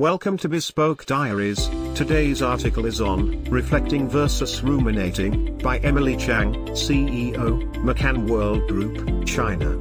Welcome 0.00 0.38
to 0.38 0.48
Bespoke 0.48 1.06
Diaries. 1.06 1.68
Today's 1.94 2.42
article 2.42 2.84
is 2.84 3.00
on 3.00 3.44
Reflecting 3.44 4.08
versus 4.08 4.60
Ruminating 4.60 5.56
by 5.58 5.78
Emily 5.78 6.16
Chang, 6.16 6.52
CEO, 6.70 7.62
McCann 7.74 8.28
World 8.28 8.66
Group, 8.66 9.24
China. 9.24 9.76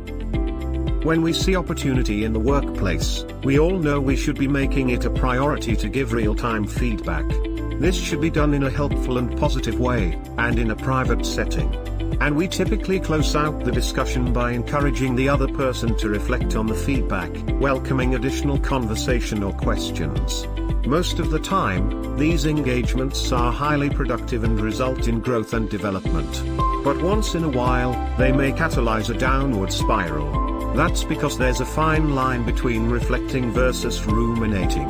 When 1.03 1.23
we 1.23 1.33
see 1.33 1.55
opportunity 1.55 2.25
in 2.25 2.31
the 2.31 2.39
workplace, 2.39 3.25
we 3.43 3.57
all 3.57 3.79
know 3.79 3.99
we 3.99 4.15
should 4.15 4.37
be 4.37 4.47
making 4.47 4.91
it 4.91 5.03
a 5.03 5.09
priority 5.09 5.75
to 5.77 5.89
give 5.89 6.13
real 6.13 6.35
time 6.35 6.67
feedback. 6.67 7.27
This 7.79 7.95
should 7.95 8.21
be 8.21 8.29
done 8.29 8.53
in 8.53 8.61
a 8.61 8.69
helpful 8.69 9.17
and 9.17 9.35
positive 9.39 9.79
way, 9.79 10.15
and 10.37 10.59
in 10.59 10.69
a 10.69 10.75
private 10.75 11.25
setting. 11.25 11.73
And 12.19 12.35
we 12.35 12.47
typically 12.47 12.99
close 12.99 13.35
out 13.35 13.63
the 13.63 13.71
discussion 13.71 14.33
by 14.33 14.51
encouraging 14.51 15.15
the 15.15 15.29
other 15.29 15.47
person 15.47 15.97
to 15.97 16.09
reflect 16.09 16.55
on 16.55 16.67
the 16.67 16.75
feedback, 16.75 17.31
welcoming 17.59 18.15
additional 18.15 18.59
conversation 18.59 19.43
or 19.43 19.53
questions. 19.53 20.47
Most 20.85 21.19
of 21.19 21.31
the 21.31 21.39
time, 21.39 22.17
these 22.17 22.45
engagements 22.45 23.31
are 23.31 23.51
highly 23.51 23.89
productive 23.89 24.43
and 24.43 24.59
result 24.59 25.07
in 25.07 25.21
growth 25.21 25.53
and 25.53 25.69
development. 25.69 26.43
But 26.83 27.01
once 27.01 27.35
in 27.35 27.43
a 27.43 27.49
while, 27.49 27.93
they 28.17 28.31
may 28.31 28.51
catalyze 28.51 29.09
a 29.09 29.17
downward 29.17 29.71
spiral. 29.71 30.73
That's 30.73 31.03
because 31.03 31.37
there's 31.37 31.61
a 31.61 31.65
fine 31.65 32.15
line 32.15 32.43
between 32.45 32.89
reflecting 32.89 33.51
versus 33.51 34.03
ruminating. 34.05 34.89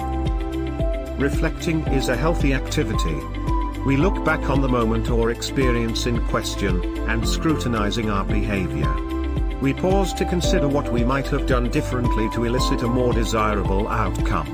Reflecting 1.18 1.82
is 1.88 2.10
a 2.10 2.18
healthy 2.18 2.54
activity, 2.54 3.20
we 3.86 3.98
look 3.98 4.24
back 4.24 4.50
on 4.50 4.62
the 4.62 4.70
moment 4.70 5.10
or 5.10 5.32
experience 5.32 6.06
in 6.06 6.26
question, 6.28 6.82
and 7.10 7.28
scrutinizing 7.28 8.10
our 8.10 8.24
behavior. 8.24 8.92
We 9.62 9.74
pause 9.74 10.14
to 10.16 10.26
consider 10.26 10.68
what 10.68 10.92
we 10.92 11.04
might 11.04 11.28
have 11.28 11.48
done 11.48 11.70
differently 11.70 12.30
to 12.32 12.46
elicit 12.46 12.82
a 12.82 12.88
more 12.88 13.14
desirable 13.14 13.88
outcome. 13.88 14.48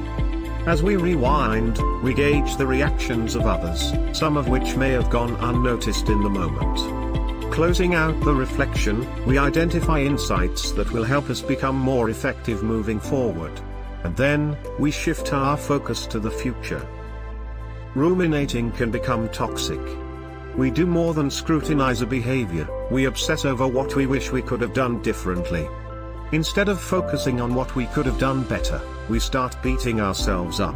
As 0.67 0.83
we 0.83 0.95
rewind, 0.95 1.79
we 2.03 2.13
gauge 2.13 2.57
the 2.57 2.67
reactions 2.67 3.35
of 3.35 3.45
others, 3.45 3.93
some 4.17 4.35
of 4.35 4.49
which 4.49 4.75
may 4.75 4.91
have 4.91 5.09
gone 5.09 5.35
unnoticed 5.35 6.09
in 6.09 6.21
the 6.21 6.29
moment. 6.29 7.53
Closing 7.53 7.95
out 7.95 8.19
the 8.21 8.33
reflection, 8.33 9.07
we 9.25 9.37
identify 9.37 9.99
insights 9.99 10.71
that 10.73 10.91
will 10.91 11.03
help 11.03 11.29
us 11.29 11.41
become 11.41 11.75
more 11.75 12.09
effective 12.09 12.63
moving 12.63 12.99
forward. 12.99 13.59
And 14.03 14.15
then, 14.15 14.57
we 14.77 14.91
shift 14.91 15.33
our 15.33 15.57
focus 15.57 16.05
to 16.07 16.19
the 16.19 16.31
future. 16.31 16.87
Ruminating 17.95 18.71
can 18.71 18.91
become 18.91 19.27
toxic. 19.29 19.81
We 20.55 20.69
do 20.69 20.85
more 20.85 21.15
than 21.15 21.31
scrutinize 21.31 22.01
a 22.01 22.05
behavior, 22.05 22.67
we 22.91 23.05
obsess 23.05 23.45
over 23.45 23.67
what 23.67 23.95
we 23.95 24.05
wish 24.05 24.31
we 24.31 24.43
could 24.43 24.61
have 24.61 24.73
done 24.73 25.01
differently. 25.01 25.67
Instead 26.31 26.69
of 26.69 26.79
focusing 26.79 27.41
on 27.41 27.55
what 27.55 27.75
we 27.75 27.87
could 27.87 28.05
have 28.05 28.19
done 28.19 28.43
better, 28.43 28.79
we 29.09 29.19
start 29.19 29.61
beating 29.63 29.99
ourselves 29.99 30.59
up. 30.59 30.75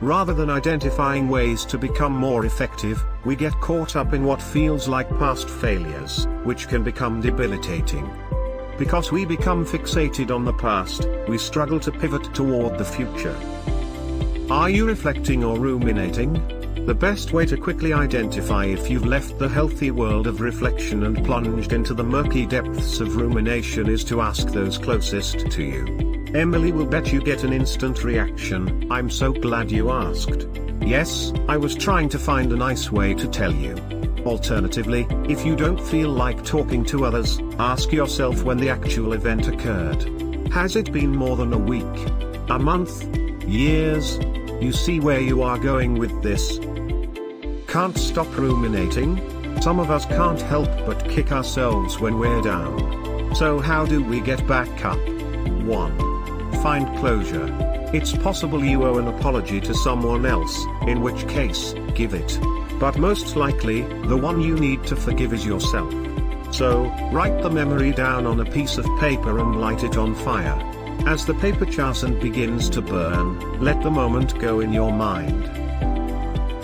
Rather 0.00 0.32
than 0.32 0.48
identifying 0.48 1.28
ways 1.28 1.64
to 1.64 1.76
become 1.76 2.12
more 2.12 2.46
effective, 2.46 3.04
we 3.24 3.34
get 3.34 3.60
caught 3.60 3.96
up 3.96 4.14
in 4.14 4.22
what 4.22 4.40
feels 4.40 4.86
like 4.86 5.08
past 5.18 5.50
failures, 5.50 6.28
which 6.44 6.68
can 6.68 6.84
become 6.84 7.20
debilitating. 7.20 8.08
Because 8.78 9.10
we 9.10 9.24
become 9.24 9.66
fixated 9.66 10.30
on 10.32 10.44
the 10.44 10.52
past, 10.52 11.08
we 11.26 11.36
struggle 11.36 11.80
to 11.80 11.90
pivot 11.90 12.32
toward 12.32 12.78
the 12.78 12.84
future. 12.84 13.36
Are 14.50 14.70
you 14.70 14.86
reflecting 14.86 15.44
or 15.44 15.58
ruminating? 15.58 16.32
The 16.86 16.94
best 16.94 17.34
way 17.34 17.44
to 17.44 17.58
quickly 17.58 17.92
identify 17.92 18.64
if 18.64 18.88
you've 18.88 19.04
left 19.04 19.38
the 19.38 19.48
healthy 19.48 19.90
world 19.90 20.26
of 20.26 20.40
reflection 20.40 21.04
and 21.04 21.22
plunged 21.22 21.74
into 21.74 21.92
the 21.92 22.02
murky 22.02 22.46
depths 22.46 23.00
of 23.00 23.16
rumination 23.16 23.90
is 23.90 24.04
to 24.04 24.22
ask 24.22 24.48
those 24.48 24.78
closest 24.78 25.50
to 25.50 25.62
you. 25.62 26.32
Emily 26.34 26.72
will 26.72 26.86
bet 26.86 27.12
you 27.12 27.20
get 27.20 27.44
an 27.44 27.52
instant 27.52 28.02
reaction, 28.04 28.90
I'm 28.90 29.10
so 29.10 29.34
glad 29.34 29.70
you 29.70 29.90
asked. 29.90 30.48
Yes, 30.80 31.30
I 31.46 31.58
was 31.58 31.74
trying 31.74 32.08
to 32.08 32.18
find 32.18 32.50
a 32.50 32.56
nice 32.56 32.90
way 32.90 33.12
to 33.12 33.28
tell 33.28 33.52
you. 33.52 33.76
Alternatively, 34.24 35.06
if 35.28 35.44
you 35.44 35.56
don't 35.56 35.80
feel 35.80 36.08
like 36.08 36.42
talking 36.42 36.86
to 36.86 37.04
others, 37.04 37.38
ask 37.58 37.92
yourself 37.92 38.44
when 38.44 38.56
the 38.56 38.70
actual 38.70 39.12
event 39.12 39.46
occurred. 39.46 40.02
Has 40.50 40.74
it 40.74 40.90
been 40.90 41.14
more 41.14 41.36
than 41.36 41.52
a 41.52 41.58
week? 41.58 41.84
A 42.48 42.58
month? 42.58 43.04
Years? 43.46 44.18
You 44.60 44.72
see 44.72 44.98
where 44.98 45.20
you 45.20 45.42
are 45.42 45.56
going 45.56 45.94
with 46.00 46.20
this? 46.20 46.58
Can't 47.68 47.96
stop 47.96 48.26
ruminating? 48.36 49.20
Some 49.62 49.78
of 49.78 49.88
us 49.88 50.04
can't 50.06 50.40
help 50.40 50.68
but 50.84 51.08
kick 51.08 51.30
ourselves 51.30 52.00
when 52.00 52.18
we're 52.18 52.42
down. 52.42 53.34
So 53.36 53.60
how 53.60 53.86
do 53.86 54.02
we 54.02 54.20
get 54.20 54.44
back 54.48 54.84
up? 54.84 54.98
1. 54.98 56.52
Find 56.60 56.98
closure. 56.98 57.46
It's 57.94 58.16
possible 58.16 58.64
you 58.64 58.82
owe 58.82 58.98
an 58.98 59.06
apology 59.06 59.60
to 59.60 59.74
someone 59.74 60.26
else, 60.26 60.60
in 60.88 61.02
which 61.02 61.28
case, 61.28 61.72
give 61.94 62.12
it. 62.12 62.40
But 62.80 62.98
most 62.98 63.36
likely, 63.36 63.82
the 64.08 64.16
one 64.16 64.40
you 64.40 64.56
need 64.56 64.82
to 64.88 64.96
forgive 64.96 65.32
is 65.32 65.46
yourself. 65.46 65.94
So, 66.52 66.86
write 67.12 67.42
the 67.42 67.50
memory 67.50 67.92
down 67.92 68.26
on 68.26 68.40
a 68.40 68.50
piece 68.50 68.76
of 68.76 68.86
paper 68.98 69.38
and 69.38 69.60
light 69.60 69.84
it 69.84 69.96
on 69.96 70.16
fire. 70.16 70.58
As 71.06 71.24
the 71.24 71.34
paper 71.34 71.66
chasm 71.66 72.18
begins 72.18 72.68
to 72.70 72.82
burn, 72.82 73.60
let 73.60 73.82
the 73.82 73.90
moment 73.90 74.38
go 74.38 74.60
in 74.60 74.72
your 74.72 74.92
mind. 74.92 75.44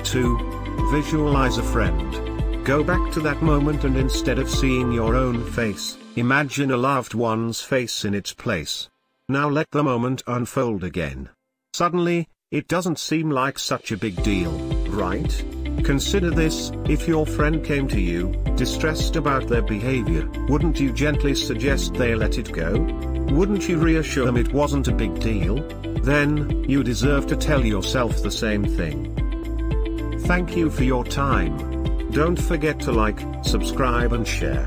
2. 0.04 0.90
Visualize 0.90 1.58
a 1.58 1.62
friend. 1.62 2.64
Go 2.64 2.82
back 2.82 3.12
to 3.12 3.20
that 3.20 3.42
moment 3.42 3.84
and 3.84 3.96
instead 3.96 4.38
of 4.38 4.50
seeing 4.50 4.92
your 4.92 5.14
own 5.14 5.44
face, 5.52 5.98
imagine 6.16 6.70
a 6.70 6.76
loved 6.76 7.14
one's 7.14 7.60
face 7.60 8.04
in 8.04 8.14
its 8.14 8.32
place. 8.32 8.88
Now 9.28 9.48
let 9.48 9.70
the 9.70 9.82
moment 9.82 10.22
unfold 10.26 10.84
again. 10.84 11.30
Suddenly, 11.72 12.28
it 12.50 12.68
doesn't 12.68 12.98
seem 12.98 13.30
like 13.30 13.58
such 13.58 13.90
a 13.90 13.96
big 13.96 14.22
deal, 14.22 14.52
right? 14.88 15.44
Consider 15.82 16.30
this, 16.30 16.70
if 16.86 17.08
your 17.08 17.26
friend 17.26 17.64
came 17.64 17.88
to 17.88 18.00
you, 18.00 18.32
distressed 18.56 19.16
about 19.16 19.48
their 19.48 19.62
behavior, 19.62 20.28
wouldn't 20.48 20.78
you 20.78 20.92
gently 20.92 21.34
suggest 21.34 21.94
they 21.94 22.14
let 22.14 22.38
it 22.38 22.52
go? 22.52 22.78
Wouldn't 23.32 23.68
you 23.68 23.78
reassure 23.78 24.26
them 24.26 24.36
it 24.36 24.52
wasn't 24.52 24.88
a 24.88 24.92
big 24.92 25.18
deal? 25.20 25.56
Then, 26.02 26.64
you 26.68 26.82
deserve 26.82 27.26
to 27.28 27.36
tell 27.36 27.64
yourself 27.64 28.22
the 28.22 28.30
same 28.30 28.64
thing. 28.64 29.14
Thank 30.20 30.56
you 30.56 30.70
for 30.70 30.84
your 30.84 31.04
time. 31.04 32.10
Don't 32.10 32.40
forget 32.40 32.80
to 32.80 32.92
like, 32.92 33.20
subscribe 33.44 34.12
and 34.12 34.26
share. 34.26 34.66